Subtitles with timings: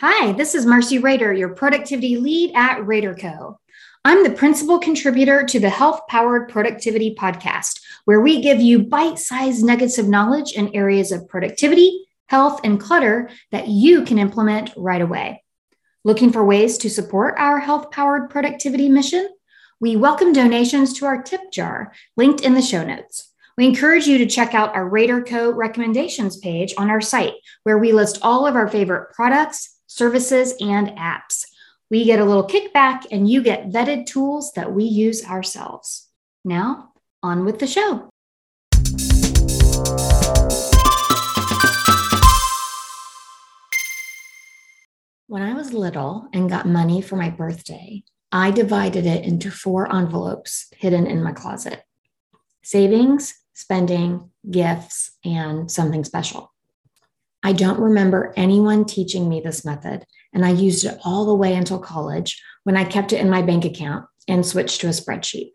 [0.00, 3.56] Hi, this is Marcy Rader, your productivity lead at RaderCo.
[4.04, 9.18] I'm the principal contributor to the Health Powered Productivity Podcast, where we give you bite
[9.18, 14.70] sized nuggets of knowledge in areas of productivity, health, and clutter that you can implement
[14.76, 15.42] right away.
[16.04, 19.26] Looking for ways to support our health powered productivity mission?
[19.80, 23.32] We welcome donations to our tip jar, linked in the show notes.
[23.56, 27.32] We encourage you to check out our RaderCo recommendations page on our site,
[27.62, 31.46] where we list all of our favorite products, services, and apps.
[31.88, 36.08] We get a little kickback and you get vetted tools that we use ourselves.
[36.44, 38.10] Now, on with the show.
[45.28, 49.90] When I was little and got money for my birthday, I divided it into four
[49.90, 51.82] envelopes hidden in my closet
[52.62, 56.52] savings, spending, gifts, and something special.
[57.42, 61.54] I don't remember anyone teaching me this method, and I used it all the way
[61.54, 65.50] until college when I kept it in my bank account and switched to a spreadsheet.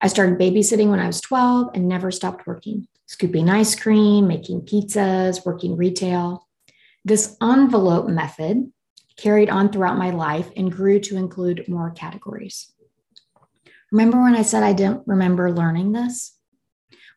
[0.00, 4.62] I started babysitting when I was 12 and never stopped working, scooping ice cream, making
[4.62, 6.46] pizzas, working retail.
[7.04, 8.70] This envelope method
[9.16, 12.72] carried on throughout my life and grew to include more categories.
[13.90, 16.35] Remember when I said I didn't remember learning this?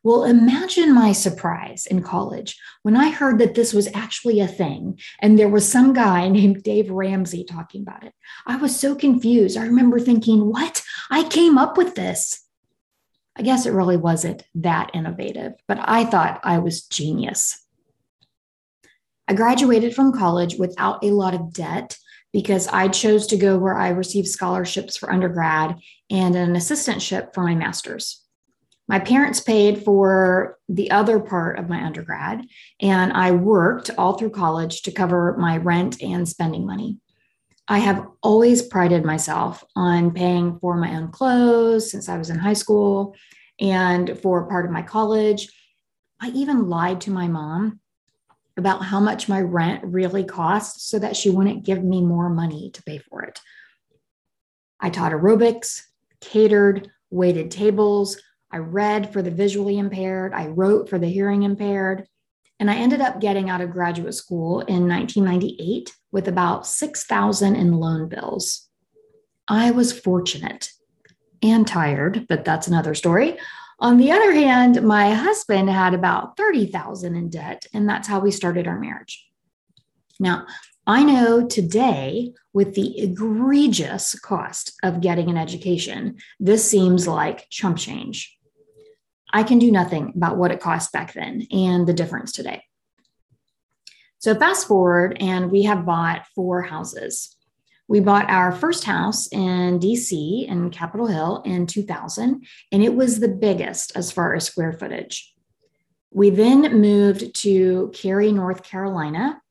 [0.02, 4.98] Well, imagine my surprise in college when I heard that this was actually a thing
[5.22, 8.14] and there was some guy named Dave Ramsey talking about it.
[8.48, 9.58] I was so confused.
[9.58, 10.82] I remember thinking, what?
[11.12, 12.46] I came up with this.
[13.36, 17.66] I guess it really wasn't that innovative, but I thought I was genius.
[19.28, 21.98] I graduated from college without a lot of debt
[22.34, 25.76] because I chose to go where I received scholarships for undergrad
[26.10, 28.24] and an assistantship for my master's.
[28.90, 32.48] My parents paid for the other part of my undergrad,
[32.82, 36.98] and I worked all through college to cover my rent and spending money.
[37.68, 42.40] I have always prided myself on paying for my own clothes since I was in
[42.40, 43.16] high school
[43.60, 45.50] and for part of my college.
[46.20, 47.82] I even lied to my mom
[48.58, 52.72] about how much my rent really cost so that she wouldn't give me more money
[52.72, 53.40] to pay for it.
[54.80, 55.84] I taught aerobics,
[56.22, 58.20] catered, waited tables,
[58.52, 62.08] I read for the visually impaired, I wrote for the hearing impaired,
[62.60, 67.74] and I ended up getting out of graduate school in 1998 with about 6,000 in
[67.74, 68.68] loan bills.
[69.48, 70.72] I was fortunate
[71.42, 73.38] and tired, but that's another story.
[73.80, 78.32] On the other hand, my husband had about 30,000 in debt, and that's how we
[78.32, 79.26] started our marriage.
[80.20, 80.48] Now,
[80.86, 87.78] I know today, with the egregious cost of getting an education, this seems like chump
[87.78, 88.39] change.
[89.32, 92.64] I can do nothing about what it cost back then and the difference today.
[94.18, 97.36] So, fast forward, and we have bought four houses.
[97.88, 103.20] We bought our first house in DC in Capitol Hill in 2000, and it was
[103.20, 105.34] the biggest as far as square footage.
[106.12, 109.42] We then moved to Cary, North Carolina,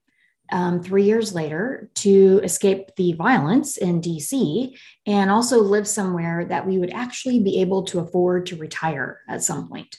[0.50, 4.76] um, three years later to escape the violence in DC
[5.06, 9.42] and also live somewhere that we would actually be able to afford to retire at
[9.42, 9.96] some point.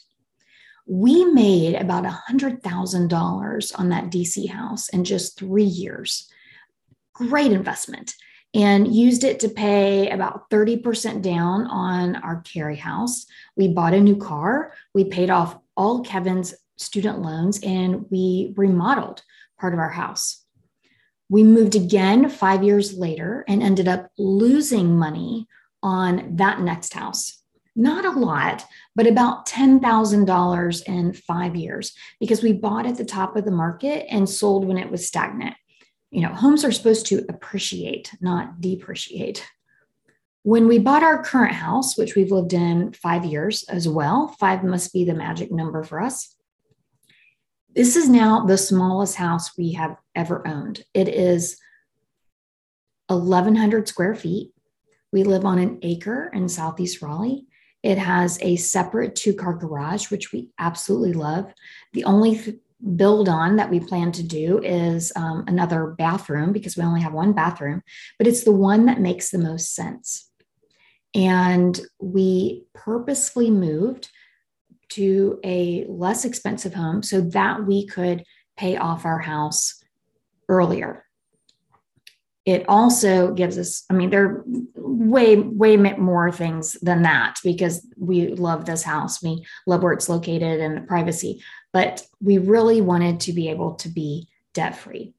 [0.88, 6.28] We made about $100,000 on that DC house in just three years.
[7.14, 8.16] Great investment.
[8.56, 13.28] And used it to pay about 30% down on our Cary house.
[13.56, 14.74] We bought a new car.
[14.96, 19.22] We paid off all Kevin's student loans and we remodeled
[19.60, 20.39] part of our house.
[21.30, 25.48] We moved again five years later and ended up losing money
[25.84, 27.42] on that next house.
[27.76, 33.36] Not a lot, but about $10,000 in five years because we bought at the top
[33.36, 35.56] of the market and sold when it was stagnant.
[36.12, 39.48] You know, homes are supposed to appreciate, not depreciate.
[40.44, 44.64] When we bought our current house, which we've lived in five years as well, five
[44.64, 46.36] must be the magic number for us.
[47.76, 50.84] This is now the smallest house we have ever owned.
[50.94, 51.58] It is
[53.08, 54.52] 1,100 square feet.
[55.12, 57.46] We live on an acre in Southeast Raleigh.
[57.84, 61.54] It has a separate two car garage, which we absolutely love.
[61.94, 62.58] The only th-
[62.96, 67.14] build on that we plan to do is um, another bathroom because we only have
[67.14, 67.82] one bathroom,
[68.18, 70.30] but it's the one that makes the most sense.
[71.14, 74.10] And we purposefully moved
[74.90, 78.24] to a less expensive home so that we could
[78.58, 79.84] pay off our house
[80.48, 81.06] earlier.
[82.46, 84.44] It also gives us, I mean, there are
[84.76, 89.22] way, way more things than that because we love this house.
[89.22, 93.76] We love where it's located and the privacy, but we really wanted to be able
[93.76, 95.14] to be debt free.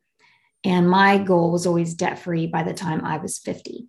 [0.65, 3.87] And my goal was always debt free by the time I was 50.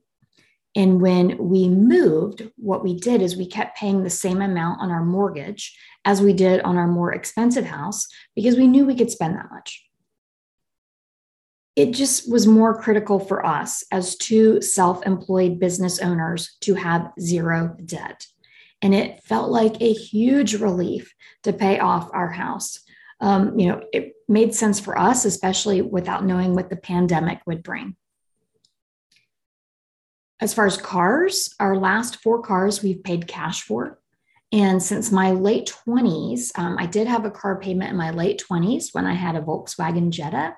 [0.75, 4.89] And when we moved, what we did is we kept paying the same amount on
[4.89, 9.11] our mortgage as we did on our more expensive house because we knew we could
[9.11, 9.85] spend that much.
[11.75, 17.11] It just was more critical for us as two self employed business owners to have
[17.19, 18.25] zero debt.
[18.81, 21.13] And it felt like a huge relief
[21.43, 22.79] to pay off our house.
[23.19, 27.61] Um, you know, it made sense for us, especially without knowing what the pandemic would
[27.61, 27.95] bring.
[30.41, 33.99] As far as cars, our last four cars we've paid cash for.
[34.51, 38.43] And since my late 20s, um, I did have a car payment in my late
[38.49, 40.55] 20s when I had a Volkswagen Jetta.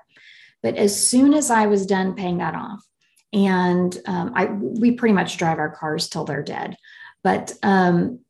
[0.62, 2.82] But as soon as I was done paying that off,
[3.32, 6.76] and um, I we pretty much drive our cars till they're dead.
[7.22, 8.20] But um,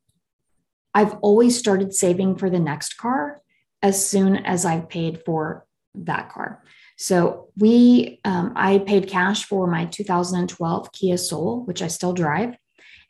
[0.95, 3.41] I've always started saving for the next car
[3.83, 6.63] as soon as I've paid for that car.
[6.97, 12.57] So we, um, I paid cash for my 2012 Kia Soul, which I still drive.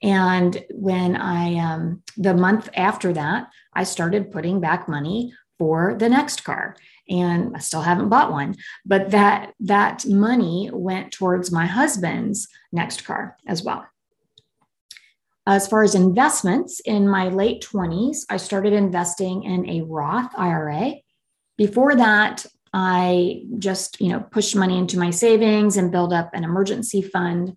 [0.02, 6.08] And when I, um, the month after that, I started putting back money for the
[6.08, 6.76] next car.
[7.08, 13.04] And I still haven't bought one but that that money went towards my husband's next
[13.04, 13.86] car as well.
[15.46, 20.94] As far as investments in my late 20s I started investing in a Roth IRA
[21.58, 22.46] before that
[22.76, 27.56] I just, you know, pushed money into my savings and build up an emergency fund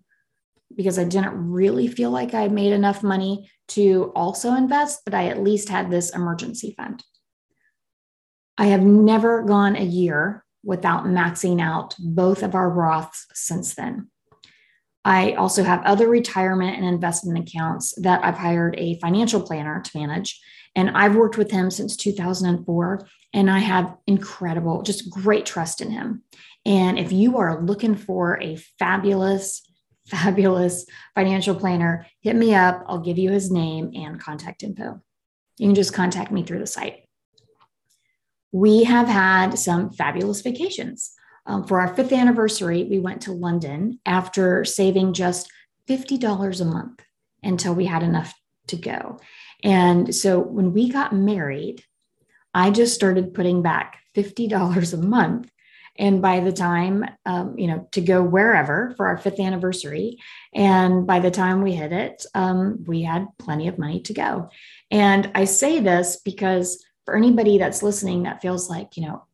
[0.76, 5.26] because I didn't really feel like I made enough money to also invest, but I
[5.26, 7.02] at least had this emergency fund.
[8.56, 14.10] I have never gone a year without maxing out both of our Roths since then.
[15.04, 19.98] I also have other retirement and investment accounts that I've hired a financial planner to
[19.98, 20.40] manage.
[20.76, 25.90] And I've worked with him since 2004 and I have incredible, just great trust in
[25.90, 26.22] him.
[26.64, 29.62] And if you are looking for a fabulous,
[30.06, 32.84] fabulous financial planner, hit me up.
[32.86, 35.00] I'll give you his name and contact info.
[35.58, 37.04] You can just contact me through the site.
[38.52, 41.12] We have had some fabulous vacations.
[41.44, 45.50] Um, for our fifth anniversary, we went to London after saving just
[45.88, 47.02] $50 a month
[47.42, 48.34] until we had enough
[48.68, 49.18] to go.
[49.64, 51.82] And so when we got married,
[52.54, 55.50] I just started putting back $50 a month.
[55.98, 60.18] And by the time, um, you know, to go wherever for our fifth anniversary,
[60.54, 64.48] and by the time we hit it, um, we had plenty of money to go.
[64.92, 69.24] And I say this because for anybody that's listening that feels like, you know,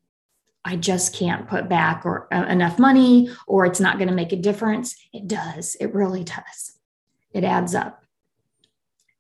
[0.65, 4.33] I just can't put back or uh, enough money, or it's not going to make
[4.33, 4.97] a difference.
[5.13, 5.77] It does.
[5.79, 6.79] It really does.
[7.33, 8.05] It adds up.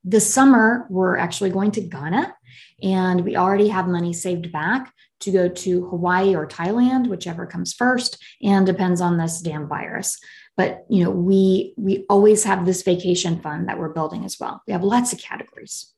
[0.02, 2.34] This summer, we're actually going to Ghana
[2.82, 7.72] and we already have money saved back to go to Hawaii or Thailand, whichever comes
[7.72, 10.18] first, and depends on this damn virus.
[10.56, 14.62] But you know, we we always have this vacation fund that we're building as well.
[14.66, 15.92] We have lots of categories.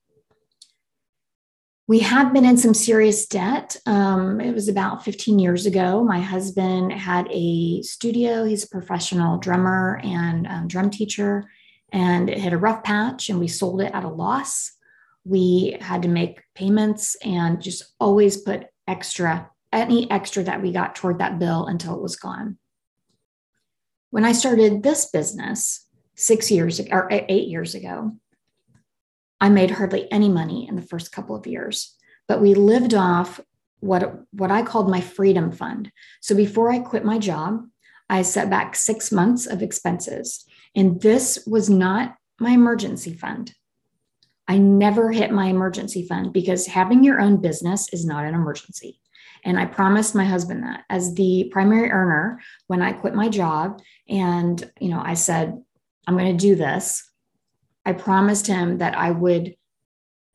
[1.88, 3.76] We have been in some serious debt.
[3.86, 6.02] Um, it was about 15 years ago.
[6.02, 8.44] My husband had a studio.
[8.44, 11.48] He's a professional drummer and um, drum teacher
[11.92, 14.72] and it hit a rough patch and we sold it at a loss.
[15.26, 20.94] We had to make payments and just always put extra, any extra that we got
[20.94, 22.58] toward that bill until it was gone.
[24.10, 25.84] When I started this business
[26.14, 28.16] six years or eight years ago,
[29.40, 31.96] I made hardly any money in the first couple of years,
[32.28, 33.40] but we lived off
[33.80, 35.90] what, what I called my freedom fund.
[36.20, 37.66] So before I quit my job,
[38.08, 40.46] I set back six months of expenses
[40.76, 43.54] and this was not my emergency fund.
[44.48, 49.00] I never hit my emergency fund because having your own business is not an emergency.
[49.44, 53.80] And I promised my husband that as the primary earner when I quit my job
[54.08, 55.62] and you know I said
[56.06, 57.08] I'm going to do this.
[57.84, 59.54] I promised him that I would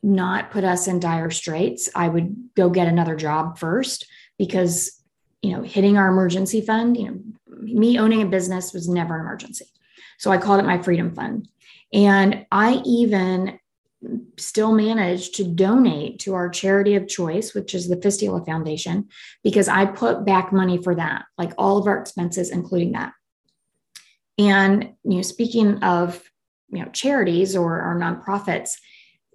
[0.03, 1.89] not put us in dire straits.
[1.94, 4.06] I would go get another job first
[4.38, 5.01] because
[5.41, 7.20] you know hitting our emergency fund, you know
[7.62, 9.65] me owning a business was never an emergency.
[10.18, 11.48] So I called it my freedom fund.
[11.94, 13.60] And I even
[14.38, 19.08] still managed to donate to our charity of choice, which is the Fistula Foundation,
[19.43, 23.13] because I put back money for that, like all of our expenses, including that.
[24.38, 26.22] And you know, speaking of
[26.70, 28.72] you know charities or, or nonprofits,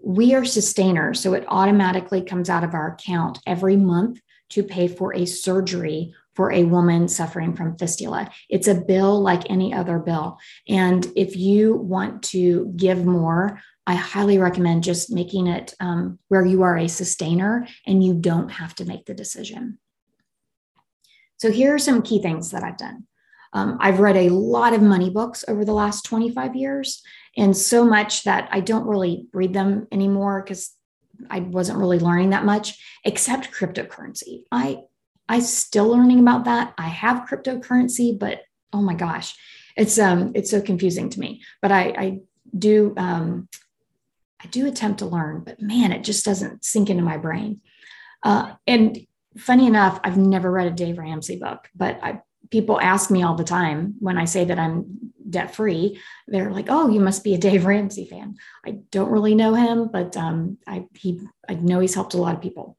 [0.03, 4.21] we are sustainers, so it automatically comes out of our account every month
[4.51, 8.31] to pay for a surgery for a woman suffering from fistula.
[8.49, 10.39] It's a bill like any other bill.
[10.69, 16.45] And if you want to give more, I highly recommend just making it um, where
[16.45, 19.79] you are a sustainer and you don't have to make the decision.
[21.39, 23.07] So here are some key things that I've done.
[23.53, 27.03] Um, I've read a lot of money books over the last 25 years,
[27.37, 30.75] and so much that I don't really read them anymore because
[31.31, 34.43] I wasn't really learning that much, except cryptocurrency.
[34.51, 34.81] I
[35.29, 36.75] I still learning about that.
[36.79, 38.43] I have cryptocurrency, but
[38.73, 39.35] oh my gosh,
[39.77, 41.43] it's um it's so confusing to me.
[41.61, 42.21] But I I
[42.57, 43.49] do um
[44.43, 47.61] I do attempt to learn, but man, it just doesn't sink into my brain.
[48.23, 49.07] Uh, and
[49.39, 53.35] funny enough, I've never read a Dave Ramsey book, but I, people ask me all
[53.35, 56.01] the time when I say that I'm debt free.
[56.29, 59.89] They're like, "Oh, you must be a Dave Ramsey fan." I don't really know him,
[59.93, 62.77] but um, I he I know he's helped a lot of people.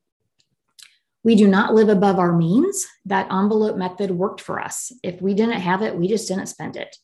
[1.27, 2.87] We do not live above our means.
[3.03, 4.93] That envelope method worked for us.
[5.03, 6.95] If we didn't have it, we just didn't spend it.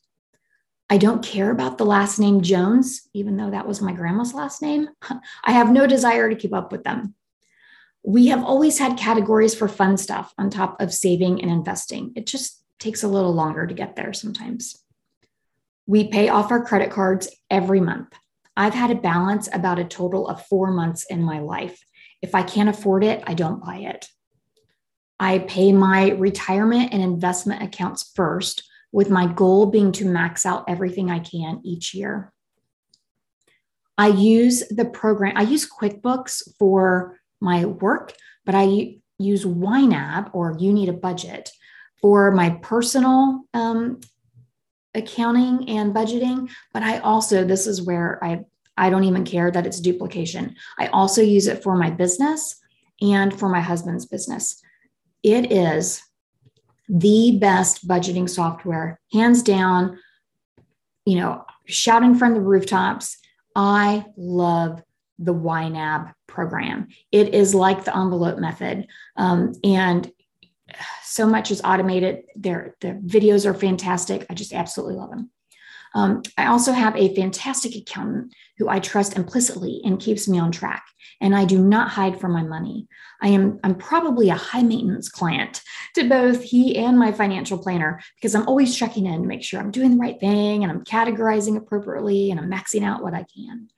[0.88, 4.62] I don't care about the last name Jones, even though that was my grandma's last
[4.62, 4.88] name.
[5.44, 7.14] I have no desire to keep up with them.
[8.02, 12.14] We have always had categories for fun stuff on top of saving and investing.
[12.16, 14.82] It just takes a little longer to get there sometimes.
[15.86, 18.14] We pay off our credit cards every month.
[18.56, 21.84] I've had a balance about a total of four months in my life.
[22.22, 24.08] If I can't afford it, I don't buy it.
[25.18, 30.64] I pay my retirement and investment accounts first, with my goal being to max out
[30.68, 32.32] everything I can each year.
[33.98, 38.12] I use the program, I use QuickBooks for my work,
[38.44, 41.50] but I use YNAB or You Need a Budget
[42.00, 44.00] for my personal um,
[44.94, 46.50] accounting and budgeting.
[46.72, 48.44] But I also, this is where I,
[48.76, 50.54] I don't even care that it's duplication.
[50.78, 52.60] I also use it for my business
[53.00, 54.60] and for my husband's business.
[55.24, 56.02] It is
[56.88, 59.98] the best budgeting software, hands down,
[61.06, 63.16] you know, shouting from the rooftops.
[63.56, 64.82] I love
[65.18, 66.88] the YNAB program.
[67.10, 68.86] It is like the envelope method.
[69.16, 70.12] Um, and
[71.02, 72.24] so much is automated.
[72.36, 74.26] Their, the videos are fantastic.
[74.28, 75.30] I just absolutely love them.
[75.94, 80.52] Um, I also have a fantastic accountant who I trust implicitly and keeps me on
[80.52, 80.84] track.
[81.20, 82.88] And I do not hide from my money.
[83.22, 85.62] I am I'm probably a high maintenance client
[85.94, 89.60] to both he and my financial planner because I'm always checking in to make sure
[89.60, 93.24] I'm doing the right thing and I'm categorizing appropriately and I'm maxing out what I
[93.34, 93.68] can.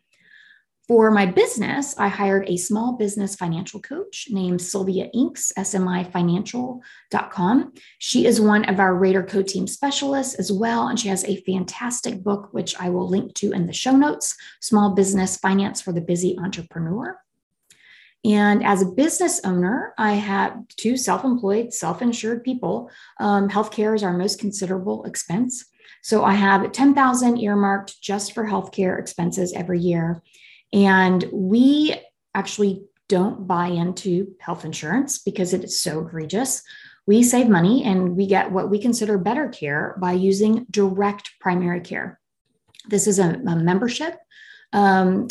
[0.88, 7.72] For my business, I hired a small business financial coach named Sylvia Inks, smifinancial.com.
[7.98, 12.22] She is one of our RaderCo team specialists as well, and she has a fantastic
[12.22, 16.00] book, which I will link to in the show notes Small Business Finance for the
[16.00, 17.18] Busy Entrepreneur.
[18.24, 22.92] And as a business owner, I have two self employed, self insured people.
[23.18, 25.64] Um, healthcare is our most considerable expense.
[26.02, 30.22] So I have 10,000 earmarked just for healthcare expenses every year.
[30.72, 31.94] And we
[32.34, 36.62] actually don't buy into health insurance because it is so egregious.
[37.06, 41.80] We save money and we get what we consider better care by using direct primary
[41.80, 42.20] care.
[42.88, 44.16] This is a, a membership,
[44.72, 45.28] um,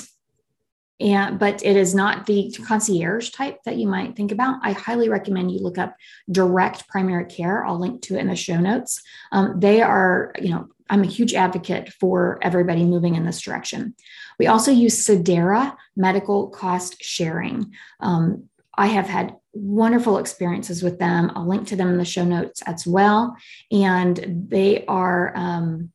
[1.00, 4.60] and but it is not the concierge type that you might think about.
[4.62, 5.96] I highly recommend you look up
[6.32, 7.65] direct primary care.
[7.65, 9.01] I'll link to it in the show notes.
[9.34, 13.96] Um, they are, you know, I'm a huge advocate for everybody moving in this direction.
[14.39, 17.74] We also use Sedera medical cost sharing.
[18.00, 21.32] Um, I have had wonderful experiences with them.
[21.34, 23.36] I'll link to them in the show notes as well.
[23.72, 25.92] And they are, um,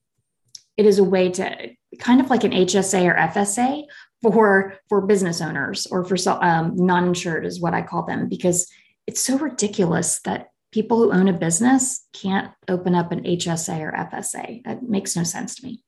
[0.76, 3.85] it is a way to kind of like an HSA or FSA
[4.23, 8.70] for for business owners or for um, non-insured is what I call them because
[9.06, 13.92] it's so ridiculous that people who own a business can't open up an HSA or
[13.92, 14.64] FSA.
[14.64, 15.82] That makes no sense to me.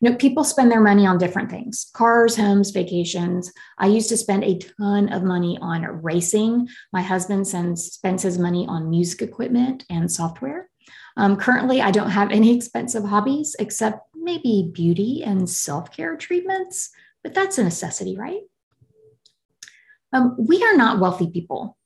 [0.00, 3.52] You know, people spend their money on different things cars, homes, vacations.
[3.78, 6.68] I used to spend a ton of money on racing.
[6.92, 10.68] My husband sends, spends his money on music equipment and software.
[11.16, 16.90] Um, currently, I don't have any expensive hobbies except maybe beauty and self care treatments,
[17.22, 18.42] but that's a necessity, right?
[20.12, 21.76] Um, we are not wealthy people.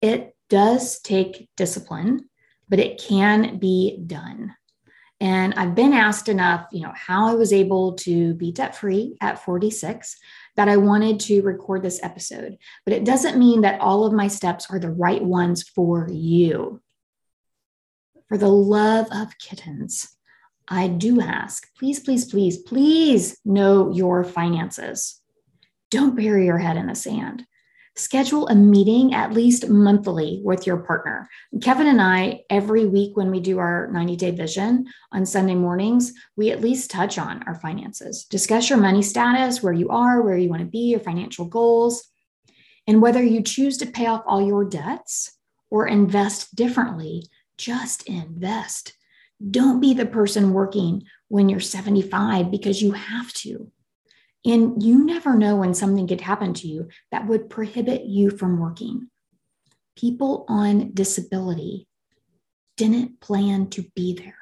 [0.00, 2.28] It does take discipline,
[2.68, 4.54] but it can be done.
[5.22, 9.16] And I've been asked enough, you know, how I was able to be debt free
[9.20, 10.16] at 46
[10.56, 12.58] that I wanted to record this episode.
[12.84, 16.82] But it doesn't mean that all of my steps are the right ones for you.
[18.26, 20.08] For the love of kittens,
[20.66, 25.20] I do ask, please, please, please, please know your finances.
[25.92, 27.46] Don't bury your head in the sand
[27.96, 31.28] schedule a meeting at least monthly with your partner.
[31.60, 36.12] Kevin and I, every week when we do our 90 day vision on Sunday mornings,
[36.36, 40.38] we at least touch on our finances, discuss your money status, where you are, where
[40.38, 42.08] you want to be, your financial goals,
[42.86, 45.36] and whether you choose to pay off all your debts
[45.70, 47.24] or invest differently.
[47.58, 48.94] just invest.
[49.50, 53.70] Don't be the person working when you're 75 because you have to.
[54.44, 58.58] And you never know when something could happen to you that would prohibit you from
[58.58, 59.08] working.
[59.96, 61.86] People on disability
[62.76, 64.38] didn't plan to be there.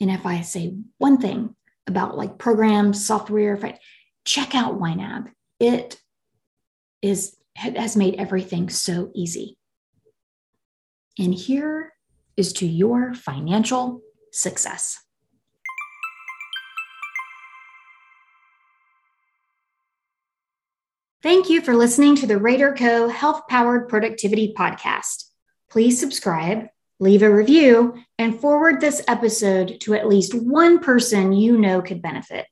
[0.00, 1.54] And if I say one thing
[1.86, 3.78] about like programs, software, if I
[4.24, 5.30] check out YNAB,
[5.60, 6.00] it
[7.00, 9.56] is has made everything so easy.
[11.18, 11.92] And here
[12.36, 14.00] is to your financial
[14.32, 15.03] success.
[21.24, 23.10] Thank you for listening to the RaderCo.
[23.10, 25.24] Health Powered Productivity Podcast.
[25.70, 26.66] Please subscribe,
[27.00, 32.02] leave a review, and forward this episode to at least one person you know could
[32.02, 32.44] benefit.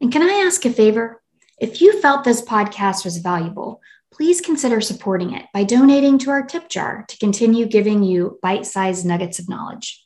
[0.00, 1.22] And can I ask a favor?
[1.60, 6.42] If you felt this podcast was valuable, please consider supporting it by donating to our
[6.42, 10.02] tip jar to continue giving you bite sized nuggets of knowledge.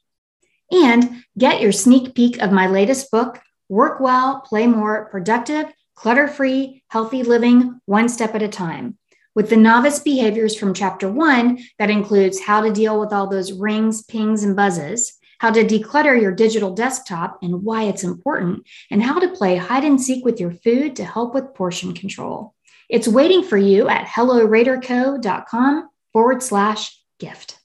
[0.72, 6.28] And get your sneak peek of my latest book, Work Well, Play More, Productive, Clutter
[6.28, 8.96] Free, Healthy Living, One Step at a Time.
[9.34, 13.50] With the novice behaviors from chapter one, that includes how to deal with all those
[13.52, 19.02] rings, pings, and buzzes, how to declutter your digital desktop and why it's important, and
[19.02, 22.54] how to play hide and seek with your food to help with portion control.
[22.88, 27.57] It's waiting for you at helloraderco.com forward slash gift.